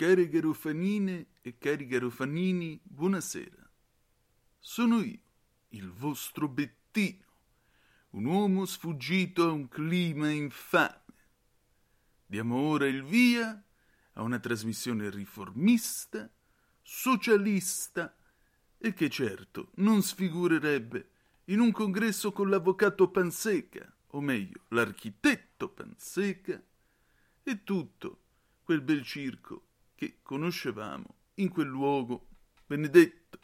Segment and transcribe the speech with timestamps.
[0.00, 3.70] Care garofanine e cari garofanini, buonasera.
[4.58, 5.20] Sono io,
[5.72, 7.26] il vostro Bettino,
[8.12, 11.02] un uomo sfuggito a un clima infame.
[12.24, 13.62] Diamo ora il via
[14.14, 16.32] a una trasmissione riformista,
[16.80, 18.16] socialista
[18.78, 21.10] e che certo non sfigurerebbe
[21.48, 26.58] in un congresso con l'avvocato Panseca, o meglio, l'architetto Panseca,
[27.42, 28.22] e tutto
[28.62, 29.64] quel bel circo
[30.00, 32.28] che conoscevamo in quel luogo
[32.64, 33.38] benedetto.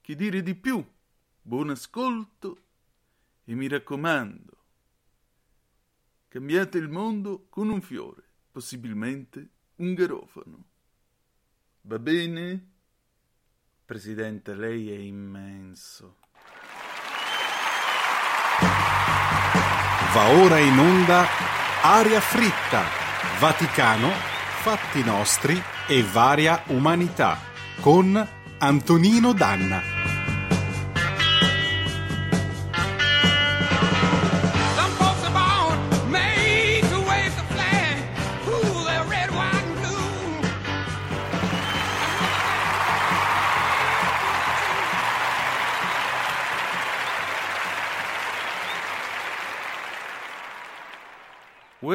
[0.00, 0.84] Che dire di più?
[1.40, 2.62] Buon ascolto
[3.44, 4.64] e mi raccomando,
[6.26, 10.64] cambiate il mondo con un fiore, possibilmente un garofano.
[11.82, 12.70] Va bene?
[13.84, 16.16] Presidente, lei è immenso.
[20.12, 21.24] Va ora in onda
[21.82, 22.82] Aria fritta,
[23.38, 24.37] Vaticano
[24.68, 27.38] fatti nostri e varia umanità
[27.80, 29.97] con Antonino Danna.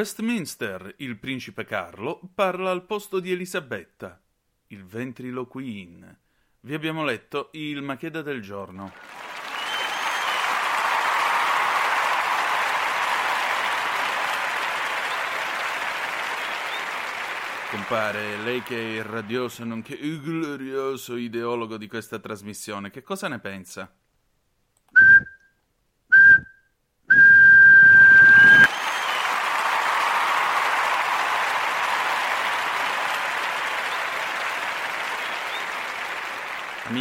[0.04, 4.20] Westminster, il principe Carlo, parla al posto di Elisabetta,
[4.66, 6.18] il ventriloquin.
[6.60, 8.92] Vi abbiamo letto il Macheda del giorno.
[17.70, 23.28] Compare, lei che è il radioso nonché il glorioso ideologo di questa trasmissione, che cosa
[23.28, 23.90] ne pensa?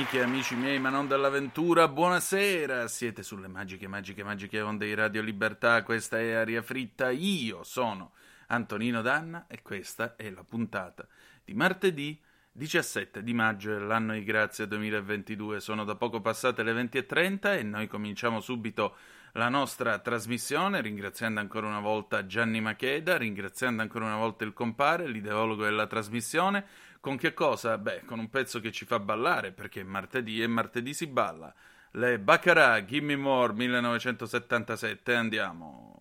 [0.04, 2.90] Amiche e amici miei, ma non dall'avventura, buonasera!
[2.90, 8.12] Siete sulle magiche, magiche, magiche onde di Radio Libertà, questa è Aria Fritta, io sono
[8.48, 11.08] Antonino Danna e questa è la puntata
[11.46, 12.20] di martedì
[12.52, 15.62] 17 di maggio dell'anno di grazia 2022.
[15.62, 18.98] Sono da poco passate le 20.30 e noi cominciamo subito
[19.34, 25.08] la nostra trasmissione ringraziando ancora una volta Gianni Macheda, ringraziando ancora una volta il compare,
[25.08, 26.66] l'ideologo della trasmissione,
[27.00, 27.78] con che cosa?
[27.78, 31.54] Beh, con un pezzo che ci fa ballare, perché martedì e martedì si balla.
[31.92, 35.94] Le Baccarat, Gimme More 1977, andiamo.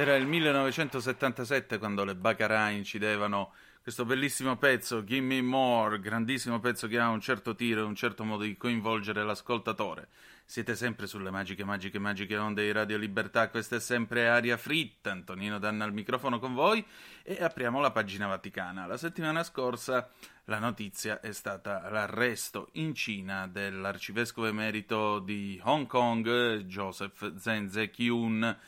[0.00, 3.52] Era il 1977 quando le Baccarat incidevano
[3.82, 8.24] questo bellissimo pezzo, Gimme More, grandissimo pezzo che ha un certo tiro e un certo
[8.24, 10.08] modo di coinvolgere l'ascoltatore.
[10.44, 15.10] Siete sempre sulle magiche, magiche, magiche onde di Radio Libertà, questa è sempre Aria Fritta,
[15.10, 16.84] Antonino Danna al microfono con voi
[17.22, 18.86] e apriamo la pagina vaticana.
[18.86, 20.08] La settimana scorsa
[20.44, 28.58] la notizia è stata l'arresto in Cina dell'arcivescovo emerito di Hong Kong, Joseph Zenze Kyun,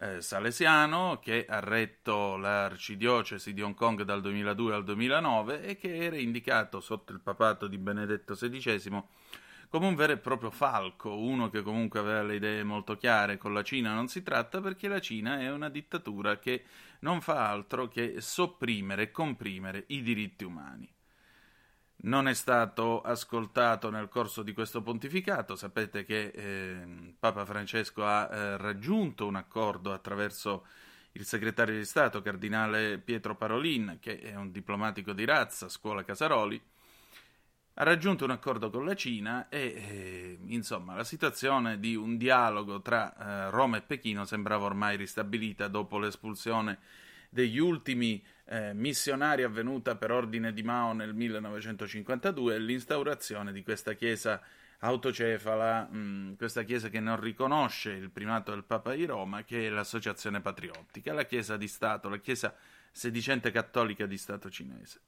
[0.00, 5.96] eh, salesiano che ha retto l'arcidiocesi di Hong Kong dal 2002 al 2009 e che
[5.96, 9.02] era indicato sotto il papato di Benedetto XVI
[9.70, 13.52] come un vero e proprio falco, uno che comunque aveva le idee molto chiare, con
[13.52, 16.64] la Cina non si tratta perché la Cina è una dittatura che
[17.00, 20.90] non fa altro che sopprimere e comprimere i diritti umani
[22.00, 25.56] non è stato ascoltato nel corso di questo pontificato.
[25.56, 30.66] Sapete che eh, Papa Francesco ha eh, raggiunto un accordo attraverso
[31.12, 36.60] il segretario di Stato, cardinale Pietro Parolin, che è un diplomatico di razza, scuola Casaroli.
[37.80, 42.80] Ha raggiunto un accordo con la Cina e, eh, insomma, la situazione di un dialogo
[42.80, 46.78] tra eh, Roma e Pechino sembrava ormai ristabilita dopo l'espulsione
[47.30, 53.92] degli ultimi eh, missionari avvenuta per ordine di Mao nel 1952 e l'instaurazione di questa
[53.92, 54.40] chiesa
[54.78, 59.66] autocefala, mh, mm, questa chiesa che non riconosce il primato del Papa di Roma, che
[59.66, 62.54] è l'Associazione Patriottica, la chiesa di Stato, la chiesa
[62.90, 65.00] sedicente cattolica di Stato cinese.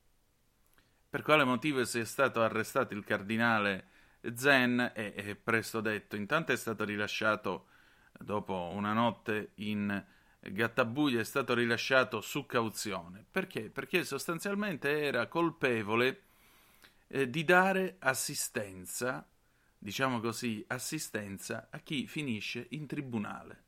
[1.08, 3.86] Per quale motivo sia stato arrestato il cardinale
[4.34, 6.14] Zen è, è presto detto.
[6.14, 7.66] Intanto è stato rilasciato
[8.12, 10.04] dopo una notte in
[10.40, 13.24] Gattabuglia è stato rilasciato su cauzione.
[13.30, 13.68] Perché?
[13.68, 16.22] Perché sostanzialmente era colpevole
[17.08, 19.26] eh, di dare assistenza,
[19.76, 23.64] diciamo così, assistenza a chi finisce in tribunale.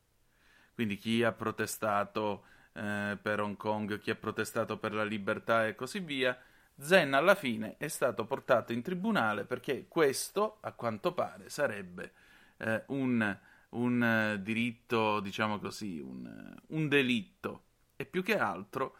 [0.74, 5.74] Quindi chi ha protestato eh, per Hong Kong, chi ha protestato per la libertà e
[5.74, 6.36] così via,
[6.78, 12.12] Zen alla fine è stato portato in tribunale perché questo, a quanto pare, sarebbe
[12.56, 13.38] eh, un
[13.72, 17.64] un eh, diritto, diciamo così, un, eh, un, delitto.
[17.96, 18.96] E più che altro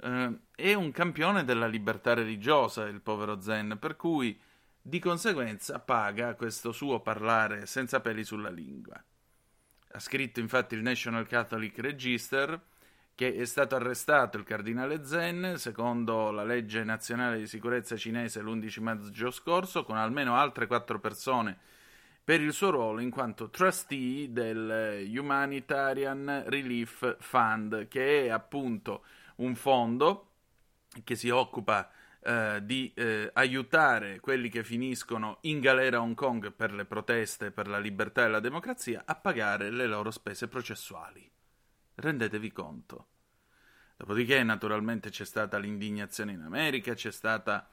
[0.00, 4.38] eh, è un campione della libertà religiosa, il povero Zen, per cui
[4.80, 9.02] di conseguenza paga questo suo parlare senza peli sulla lingua.
[9.92, 12.60] Ha scritto infatti il National Catholic Register
[13.14, 18.82] che è stato arrestato il cardinale Zen secondo la legge nazionale di sicurezza cinese l'11
[18.82, 21.58] maggio scorso con almeno altre quattro persone
[22.24, 29.04] per il suo ruolo in quanto trustee del Humanitarian Relief Fund, che è appunto
[29.36, 30.30] un fondo
[31.04, 31.90] che si occupa
[32.20, 37.50] eh, di eh, aiutare quelli che finiscono in galera a Hong Kong per le proteste
[37.50, 41.30] per la libertà e la democrazia a pagare le loro spese processuali.
[41.96, 43.08] Rendetevi conto.
[43.96, 47.68] Dopodiché, naturalmente, c'è stata l'indignazione in America, c'è stata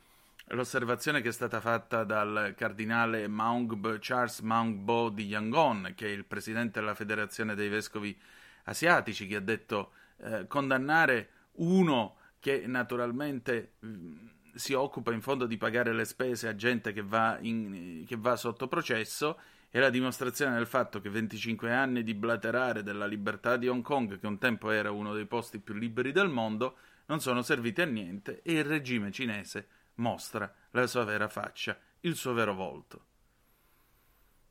[0.53, 6.25] l'osservazione che è stata fatta dal cardinale Maung Charles Maungbo di Yangon, che è il
[6.25, 8.17] presidente della Federazione dei Vescovi
[8.63, 15.57] Asiatici, che ha detto eh, condannare uno che naturalmente mm, si occupa in fondo di
[15.57, 19.39] pagare le spese a gente che va, in, che va sotto processo
[19.69, 24.19] è la dimostrazione del fatto che 25 anni di blaterare della libertà di Hong Kong,
[24.19, 26.75] che un tempo era uno dei posti più liberi del mondo,
[27.05, 29.67] non sono serviti a niente e il regime cinese
[30.01, 33.05] mostra la sua vera faccia, il suo vero volto.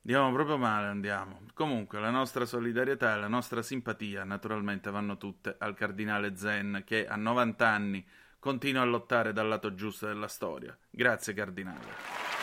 [0.03, 1.43] Andiamo proprio male, andiamo.
[1.53, 7.07] Comunque, la nostra solidarietà e la nostra simpatia, naturalmente, vanno tutte al cardinale Zen, che
[7.07, 8.07] a 90 anni
[8.39, 10.77] continua a lottare dal lato giusto della storia.
[10.89, 12.40] Grazie, cardinale.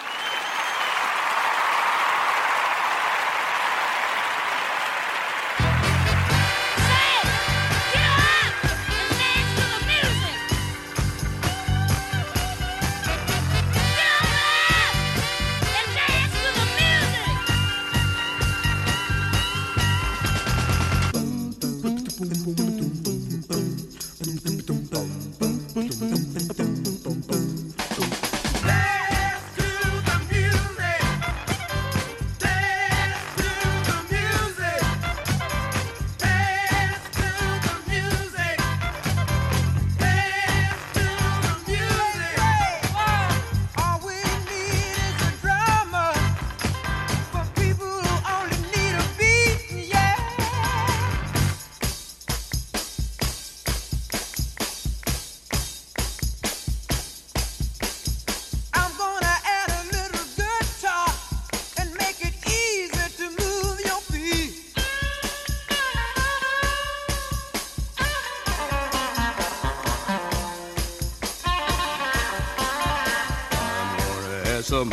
[74.68, 74.90] Some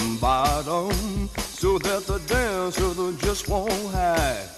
[1.36, 4.48] so that the dancer just won't hide.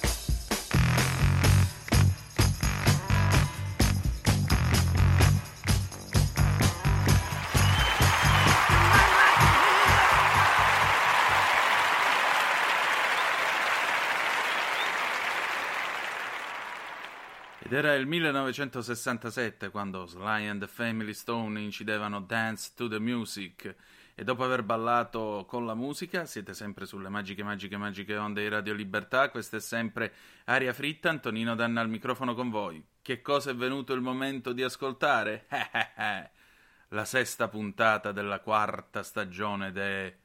[17.62, 23.74] Ed era il 1967 quando Sly and the Family Stone incidevano Dance to the Music
[24.18, 28.48] e dopo aver ballato con la musica siete sempre sulle magiche, magiche, magiche onde di
[28.48, 29.28] Radio Libertà.
[29.28, 30.10] Questa è sempre
[30.44, 32.82] Aria Fritta, Antonino Danna al microfono con voi.
[33.02, 35.46] Che cosa è venuto il momento di ascoltare?
[36.88, 40.18] la sesta puntata della quarta stagione de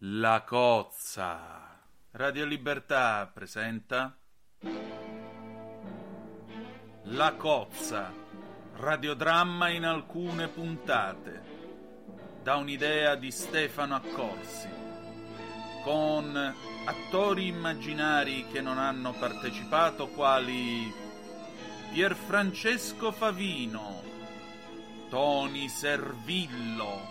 [0.00, 1.80] La Cozza.
[2.10, 4.14] Radio Libertà presenta...
[7.04, 8.12] La Cozza,
[8.74, 11.47] radiodramma in alcune puntate,
[12.48, 14.70] da un'idea di Stefano Accorsi,
[15.82, 16.54] con
[16.86, 20.90] attori immaginari che non hanno partecipato quali
[21.92, 24.02] Pierfrancesco Favino,
[25.10, 27.06] Tony Servillo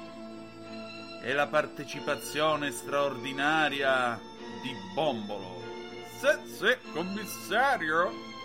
[1.21, 4.19] e la partecipazione straordinaria
[4.63, 5.61] di Bombolo.
[6.19, 8.36] Se, se, commissario!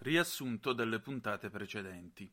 [0.00, 2.32] Riassunto delle puntate precedenti.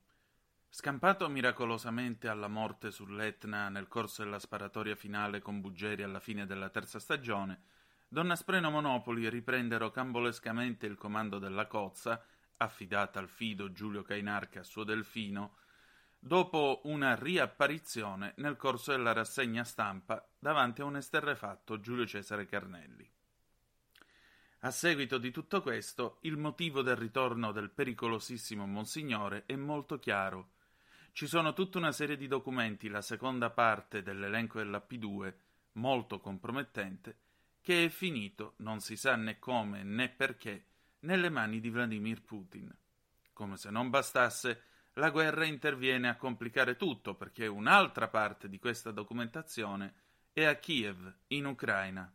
[0.70, 6.70] Scampato miracolosamente alla morte sull'Etna nel corso della sparatoria finale con Buggeri alla fine della
[6.70, 7.64] terza stagione,
[8.08, 12.24] Donna Spreno Monopoli riprende rocambolescamente il comando della cozza,
[12.58, 15.56] affidata al fido Giulio Cainarca suo delfino,
[16.20, 23.12] dopo una riapparizione nel corso della rassegna stampa davanti a un esterrefatto Giulio Cesare Carnelli.
[24.66, 30.54] A seguito di tutto questo, il motivo del ritorno del pericolosissimo Monsignore è molto chiaro.
[31.12, 35.34] Ci sono tutta una serie di documenti, la seconda parte dell'elenco della P2,
[35.74, 37.16] molto compromettente,
[37.62, 40.66] che è finito, non si sa né come né perché,
[41.02, 42.76] nelle mani di Vladimir Putin.
[43.34, 48.90] Come se non bastasse, la guerra interviene a complicare tutto perché un'altra parte di questa
[48.90, 49.94] documentazione
[50.34, 52.12] è a Kiev, in Ucraina.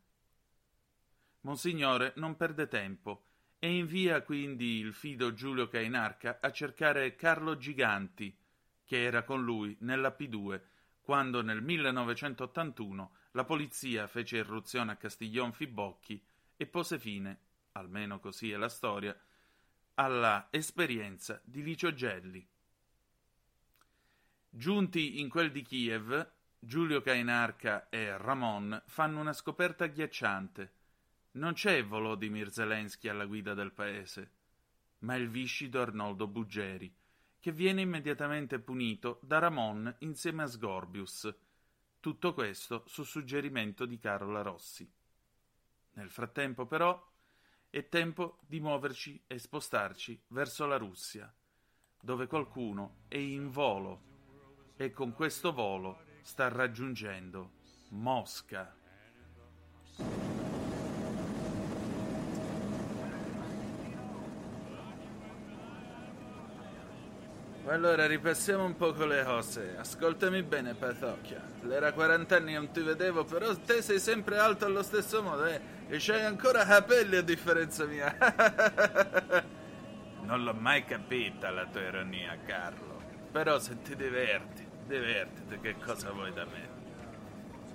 [1.42, 3.24] Monsignore non perde tempo
[3.58, 8.36] e invia quindi il fido Giulio Cainarca a cercare Carlo Giganti,
[8.84, 10.60] che era con lui nella P2
[11.10, 16.22] quando nel 1981 la polizia fece irruzione a Castiglion Fibocchi
[16.56, 17.38] e pose fine,
[17.72, 19.18] almeno così è la storia,
[19.94, 22.46] alla esperienza di Licio Gelli.
[24.48, 30.72] Giunti in quel di Kiev, Giulio Cainarca e Ramon fanno una scoperta agghiacciante.
[31.32, 34.30] Non c'è Volodymyr Zelensky alla guida del paese,
[35.00, 36.92] ma il viscido Arnoldo Buggeri,
[37.38, 41.32] che viene immediatamente punito da Ramon insieme a Sgorbius.
[42.00, 44.90] Tutto questo su suggerimento di Carola Rossi.
[45.92, 47.00] Nel frattempo, però,
[47.70, 51.32] è tempo di muoverci e spostarci verso la Russia,
[52.00, 57.52] dove qualcuno è in volo e con questo volo sta raggiungendo
[57.90, 58.74] Mosca.
[67.70, 69.76] Allora ripassiamo un po' con le cose.
[69.78, 71.40] Ascoltami bene, Patocchia.
[71.62, 75.60] L'era 40 anni non ti vedevo, però te sei sempre alto allo stesso modo, eh?
[75.86, 78.12] E c'hai ancora capelli a differenza mia.
[80.22, 83.02] non l'ho mai capita la tua ironia, Carlo.
[83.30, 86.68] Però se ti diverti, divertiti, che cosa vuoi da me?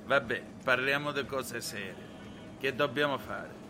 [0.07, 2.13] Vabbè, parliamo di cose serie.
[2.59, 3.63] Che dobbiamo fare?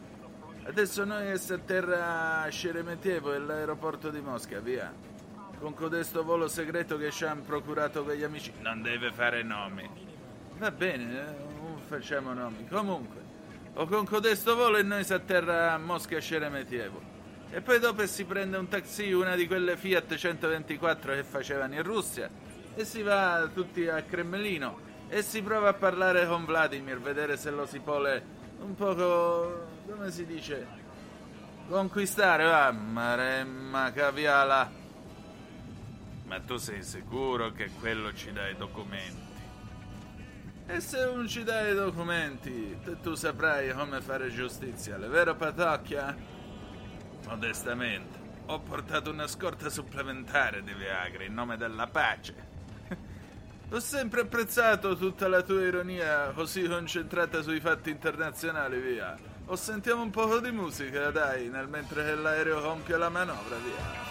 [0.63, 5.13] Adesso noi siamo a terra a Sheremetyevo e l'aeroporto di Mosca, via
[5.59, 8.51] con codesto volo segreto che ci hanno procurato quegli amici.
[8.61, 9.89] Non deve fare nomi.
[10.57, 12.67] Va bene, non facciamo nomi.
[12.67, 13.21] Comunque,
[13.73, 17.13] o con codesto volo e noi si atterra a Mosca Sheremetyevo.
[17.49, 21.83] E poi dopo si prende un taxi, una di quelle Fiat 124 che facevano in
[21.83, 22.29] Russia,
[22.73, 27.51] e si va tutti a Cremlino e si prova a parlare con Vladimir, vedere se
[27.51, 28.23] lo si vuole
[28.59, 30.67] un poco, come si dice,
[31.69, 32.43] conquistare.
[32.43, 34.83] Va, maremma caviala.
[36.25, 39.33] Ma tu sei sicuro che quello ci dà i documenti?
[40.67, 46.15] E se non ci dai i documenti, tu saprai come fare giustizia, è vero Patocchia?
[47.27, 48.17] Modestamente,
[48.47, 52.53] ho portato una scorta supplementare di Viagra in nome della pace.
[53.69, 59.15] Ho sempre apprezzato tutta la tua ironia così concentrata sui fatti internazionali, via.
[59.45, 64.04] O sentiamo un po' di musica, dai, nel mentre l'aereo compie la manovra, via.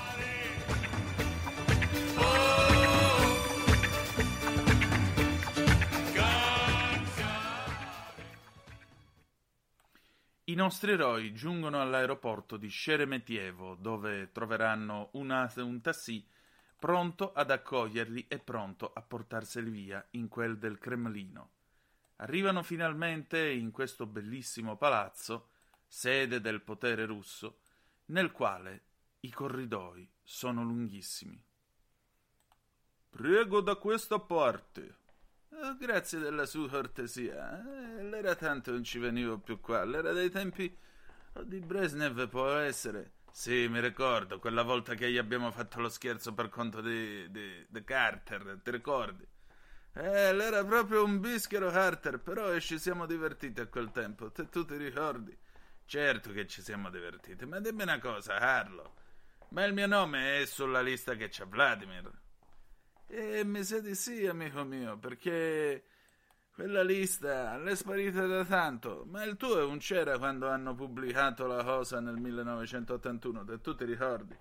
[10.55, 16.25] I nostri eroi giungono all'aeroporto di Sheremetyevo, dove troveranno una, un tassì
[16.79, 21.51] pronto ad accoglierli e pronto a portarseli via in quel del Cremlino.
[22.19, 25.49] Arrivano finalmente in questo bellissimo palazzo,
[25.89, 27.59] sede del potere russo,
[28.07, 28.83] nel quale
[29.23, 31.45] i corridoi sono lunghissimi.
[33.11, 34.99] Prego da questa parte.
[35.63, 37.63] Oh, grazie della sua cortesia.
[37.99, 39.85] Eh, l'era tanto non ci venivo più qua.
[39.85, 40.77] L'era dei tempi
[41.35, 43.13] oh, di Brezhnev può essere.
[43.31, 47.67] Sì, mi ricordo, quella volta che gli abbiamo fatto lo scherzo per conto di, di,
[47.69, 49.27] di Carter, ti ricordi?
[49.93, 54.65] Eh, l'era proprio un bischero Carter, però ci siamo divertiti a quel tempo, te tu
[54.65, 55.37] ti ricordi?
[55.85, 58.95] Certo che ci siamo divertiti, ma dimmi una cosa, Carlo.
[59.51, 62.11] Ma il mio nome è sulla lista che c'ha Vladimir.
[63.07, 65.85] E mi sa di sì, amico mio, perché
[66.55, 71.63] quella lista l'è sparita da tanto, ma il tuo non c'era quando hanno pubblicato la
[71.63, 74.37] cosa nel 1981, te tu ti ricordi?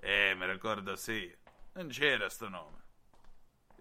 [0.00, 1.30] Eh, mi ricordo sì,
[1.74, 2.78] non c'era sto nome.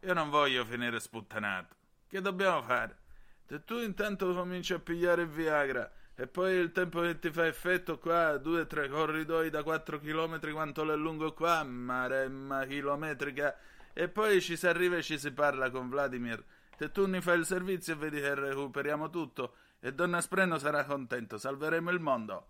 [0.02, 1.76] Io non voglio finire sputtanato.
[2.08, 2.98] Che dobbiamo fare?
[3.46, 7.46] Se tu intanto cominci a pigliare il Viagra e poi il tempo che ti fa
[7.46, 13.56] effetto qua, due o tre corridoi da 4 km quanto l'è lungo qua, maremma chilometrica,
[13.93, 16.43] e poi ci si arriva e ci si parla con Vladimir.
[16.77, 20.86] Se tu ne fai il servizio e vedi che recuperiamo tutto, e Donna Spreno sarà
[20.86, 22.48] contento, salveremo il mondo.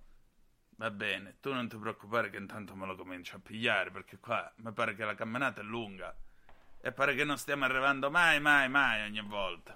[0.77, 4.51] Va bene, tu non ti preoccupare che intanto me lo comincio a pigliare, perché qua
[4.57, 6.15] mi pare che la camminata è lunga.
[6.81, 9.75] E pare che non stiamo arrivando mai, mai, mai ogni volta.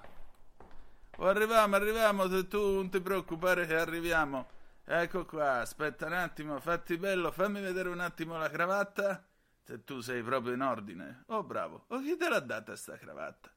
[1.18, 4.48] O arriviamo, arriviamo, se tu non ti preoccupare che arriviamo.
[4.86, 9.26] Ecco qua, aspetta un attimo, fatti bello, fammi vedere un attimo la cravatta.
[9.66, 11.24] Se tu sei proprio in ordine.
[11.28, 11.86] Oh, bravo.
[11.88, 13.50] Oh, chi te l'ha data sta cravatta?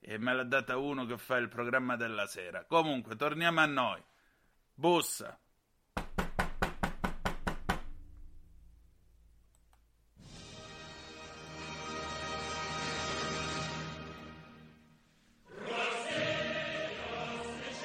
[0.00, 2.64] E me l'ha data uno che fa il programma della sera.
[2.64, 4.02] Comunque, torniamo a noi.
[4.72, 5.38] Bussa.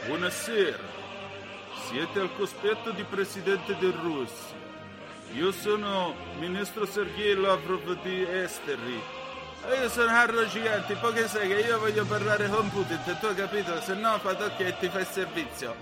[0.06, 0.80] Buonasera.
[1.90, 4.79] Siete al cospetto di Presidente del Russia.
[5.34, 9.00] Io sono Ministro Sergei Lavrov di Esteri.
[9.80, 13.36] Io sono Carlo Giganti, poi che sai che io voglio parlare con Putin, tu hai
[13.36, 13.80] capito?
[13.82, 15.76] Se no fa tocchi e ti fai il servizio.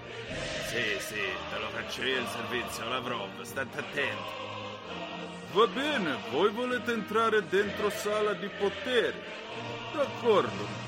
[0.67, 4.45] Sì, sì, te lo faccio io il servizio, Lavrov, state attenti.
[5.53, 9.13] Va bene, voi volete entrare dentro sala di potere.
[9.93, 10.86] D'accordo.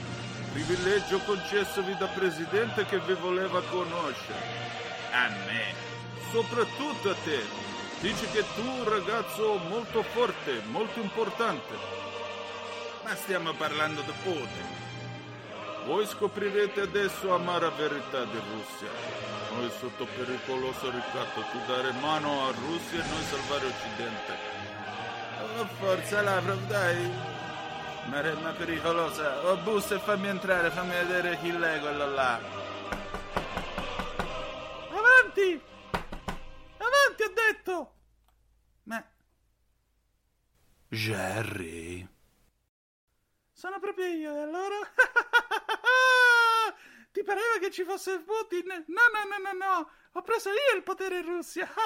[0.51, 4.39] Privilegio concessovi da presidente che vi voleva conoscere.
[5.11, 5.73] A me.
[6.31, 7.78] Soprattutto a te.
[8.01, 11.75] Dici che tu un ragazzo molto forte, molto importante.
[13.03, 14.77] Ma stiamo parlando di Putin.
[15.85, 18.88] Voi scoprirete adesso amara verità di Russia.
[19.53, 24.33] Noi sotto pericoloso ricatto, tu dare mano a Russia e noi salvare Occidente.
[25.57, 27.12] Oh, forza Lavrov, dai.
[28.05, 29.45] Maremma pericolosa.
[29.45, 32.39] Oh, bussa e fammi entrare, fammi vedere chi è quello là.
[34.89, 35.68] Avanti!
[37.19, 37.95] Avanti, ho detto!
[38.84, 39.05] Ma...
[40.88, 42.08] Jerry?
[43.51, 44.77] Sono proprio io, e allora?
[47.12, 48.67] Ti pareva che ci fosse Putin?
[48.88, 49.91] No, no, no, no, no!
[50.13, 51.67] Ho preso io il potere in Russia!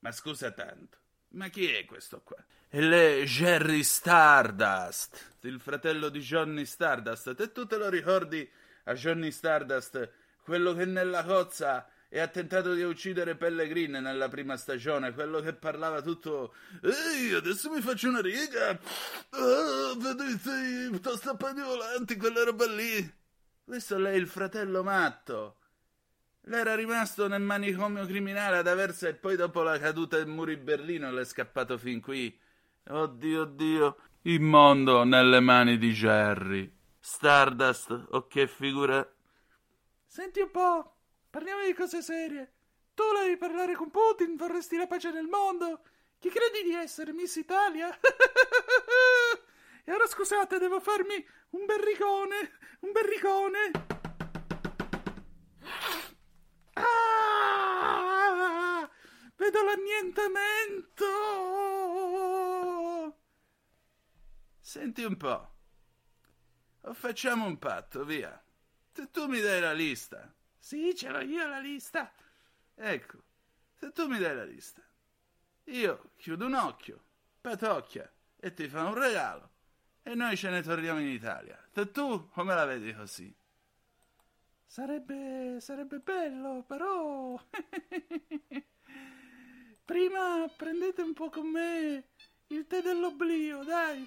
[0.00, 0.98] Ma scusa tanto,
[1.28, 2.36] ma chi è questo qua?
[2.68, 7.34] E lei Jerry Stardust, il fratello di Johnny Stardust.
[7.40, 8.48] E tu te lo ricordi
[8.84, 14.56] a Johnny Stardust, quello che nella cozza e ha tentato di uccidere Pellegrin nella prima
[14.56, 18.78] stagione, quello che parlava tutto Ehi, adesso mi faccio una riga.
[19.30, 20.50] Oh, vedete,
[20.90, 23.14] i volanti, quella roba lì.
[23.64, 25.56] Questo lei è il fratello matto.
[26.42, 30.56] L'era rimasto nel manicomio criminale ad Aversa e poi dopo la caduta del muro di
[30.56, 32.38] Berlino l'è scappato fin qui.
[32.88, 33.96] Oddio oddio.
[34.22, 36.72] Il mondo nelle mani di Jerry.
[37.00, 39.04] Stardust, oh che figura.
[40.06, 40.95] Senti un po'
[41.36, 42.54] Parliamo di cose serie.
[42.94, 45.82] Tu devi parlare con Putin, vorresti la pace nel mondo.
[46.18, 47.90] Chi credi di essere, Miss Italia?
[49.84, 53.70] e ora scusate, devo farmi un berricone, un berricone.
[56.72, 56.88] Ah,
[59.36, 61.04] vedo l'annientamento.
[64.58, 65.54] Senti un po'.
[66.94, 68.42] Facciamo un patto, via.
[68.94, 70.34] Se tu mi dai la lista,
[70.66, 72.12] sì, ce l'ho io la lista.
[72.74, 73.22] Ecco,
[73.72, 74.82] se tu mi dai la lista,
[75.66, 77.04] io chiudo un occhio,
[77.40, 79.50] patocchia, e ti fa un regalo.
[80.02, 81.56] E noi ce ne torniamo in Italia.
[81.70, 83.32] Se tu come la vedi così?
[84.66, 87.40] Sarebbe, sarebbe bello, però...
[89.84, 92.08] Prima prendete un po' con me
[92.48, 94.04] il tè dell'oblio, dai.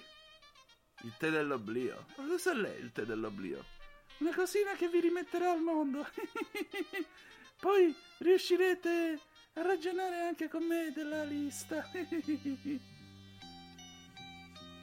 [1.04, 2.04] Il tè dell'oblio?
[2.16, 3.79] Cosa lei il tè dell'oblio?
[4.20, 6.06] Una cosina che vi rimetterà al mondo.
[7.58, 9.18] Poi riuscirete
[9.54, 11.88] a ragionare anche con me della lista.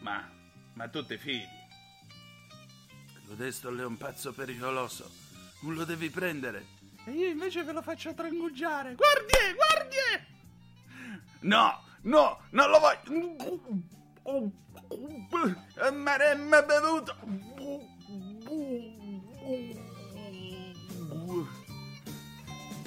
[0.01, 0.27] ma,
[0.73, 1.45] ma tu ti fidi?
[3.27, 5.07] Codesto è un pazzo pericoloso.
[5.61, 6.65] Non lo devi prendere.
[7.05, 8.95] E io invece ve lo faccio trangugiare.
[8.95, 10.27] Guardie, guardie!
[11.41, 13.71] No, no, non lo voglio.
[15.91, 17.15] Maremma bevuto.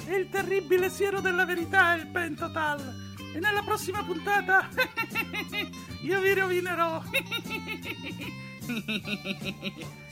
[0.09, 3.14] Il terribile siero della verità, il Pentotal.
[3.35, 4.68] E nella prossima puntata
[6.03, 7.01] io vi rovinerò.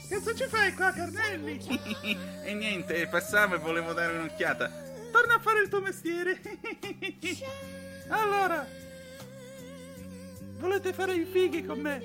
[0.09, 1.59] Cosa ci fai qua, Carnelli?
[2.43, 4.71] e niente, passavo e volevo dare un'occhiata.
[5.11, 6.41] Torna a fare il tuo mestiere.
[8.07, 8.65] allora,
[10.57, 11.99] volete fare i fighi con me?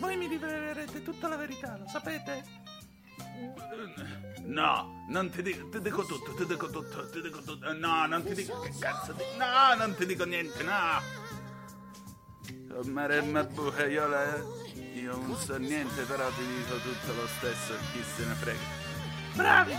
[0.00, 2.61] Voi mi rivelerete tutta la verità, lo sapete?
[4.44, 7.72] No, non ti dico, ti dico tutto, ti dico tutto, ti dico tutto.
[7.72, 9.22] No, non ti dico che cazzo di...
[9.38, 11.20] No, non ti dico niente, no.
[12.84, 18.34] Maremma buca, io, non so niente, però ti dico tutto lo stesso, chi se ne
[18.34, 18.80] frega.
[19.34, 19.76] Bravi!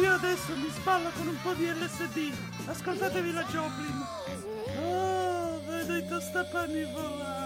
[0.00, 2.32] Io adesso mi spallo con un po' di LSD.
[2.66, 4.06] Ascoltatevi la Joplin.
[4.80, 7.41] Oh, vedo i tostapanni volanti.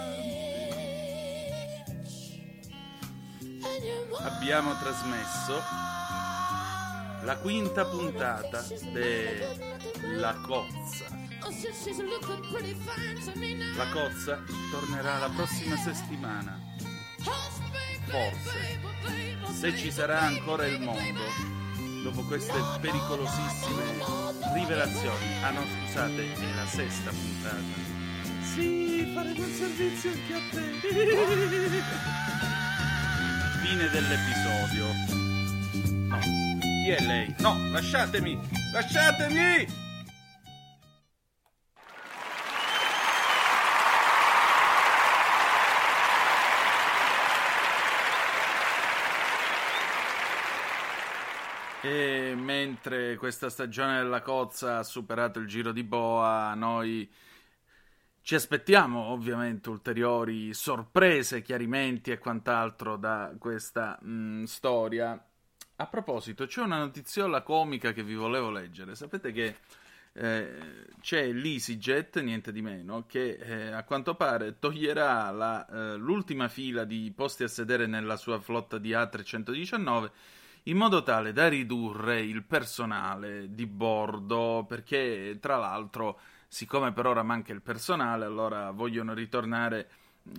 [4.23, 5.61] Abbiamo trasmesso
[7.23, 11.05] la quinta puntata della Cozza.
[13.75, 16.59] La Cozza tornerà la prossima settimana.
[18.05, 18.79] Forse,
[19.59, 21.21] se ci sarà ancora il mondo,
[22.03, 23.83] dopo queste pericolosissime
[24.53, 25.43] rivelazioni.
[25.43, 27.85] Ah no, scusate, è la sesta puntata.
[28.53, 32.45] Sì, faremo un servizio anche a te.
[33.67, 34.85] Fine dell'episodio.
[36.07, 36.19] No,
[36.61, 37.35] chi è lei?
[37.39, 38.39] No, lasciatemi!
[38.71, 39.67] Lasciatemi!
[51.81, 57.09] E mentre questa stagione della cozza ha superato il giro di boa, noi
[58.27, 65.25] ci aspettiamo ovviamente ulteriori sorprese, chiarimenti e quant'altro da questa mh, mm, storia.
[65.77, 68.95] A proposito, c'è una notiziola comica che vi volevo leggere.
[68.95, 69.55] Sapete che
[70.11, 76.49] eh, c'è l'EasyJet, niente di meno, che eh, a quanto pare toglierà la, eh, l'ultima
[76.49, 80.09] fila di posti a sedere nella sua flotta di A319
[80.63, 87.23] in modo tale da ridurre il personale di bordo, perché tra l'altro, siccome per ora
[87.23, 89.89] manca il personale, allora vogliono ritornare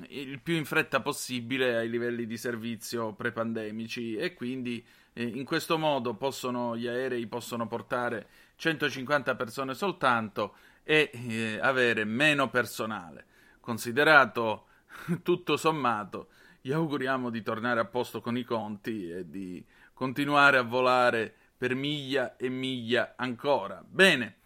[0.09, 5.79] il più in fretta possibile ai livelli di servizio prepandemici e quindi eh, in questo
[5.79, 13.27] modo possono, gli aerei possono portare 150 persone soltanto e eh, avere meno personale.
[13.61, 14.66] Considerato
[15.23, 16.29] tutto sommato,
[16.61, 21.75] gli auguriamo di tornare a posto con i conti e di continuare a volare per
[21.75, 23.83] miglia e miglia ancora.
[23.87, 24.37] Bene,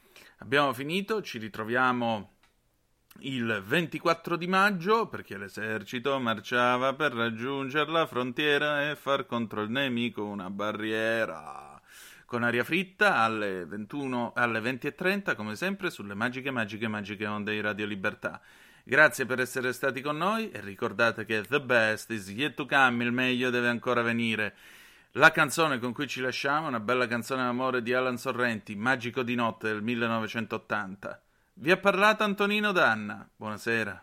[0.43, 2.31] abbiamo finito, ci ritroviamo
[3.21, 9.71] il 24 di maggio perché l'esercito marciava per raggiungere la frontiera e far contro il
[9.71, 11.81] nemico una barriera.
[12.27, 17.61] Con aria fritta alle, 21, alle 20.30 come sempre sulle magiche, magiche, magiche onde di
[17.61, 18.41] Radio Libertà.
[18.83, 23.05] Grazie per essere stati con noi e ricordate che the best is yet to come,
[23.05, 24.57] il meglio deve ancora venire.
[25.17, 29.23] La canzone con cui ci lasciamo è una bella canzone d'amore di Alan Sorrenti, Magico
[29.23, 31.21] di notte del 1980.
[31.53, 33.29] Vi ha parlato Antonino Danna.
[33.37, 34.03] Buonasera.